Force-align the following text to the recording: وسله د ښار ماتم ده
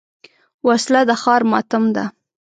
وسله 0.67 1.01
د 1.09 1.11
ښار 1.21 1.41
ماتم 1.51 1.83
ده 1.95 2.05